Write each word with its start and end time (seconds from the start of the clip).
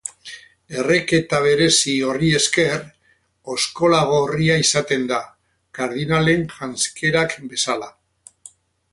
Erreketa 0.83 1.39
berezi 1.47 1.91
horri 2.07 2.29
esker, 2.37 2.79
oskola 3.55 3.99
gorria 4.13 4.55
izaten 4.63 5.05
da, 5.11 5.19
kardinalen 5.79 6.47
janzkerak 6.55 7.37
bezala. 7.53 7.91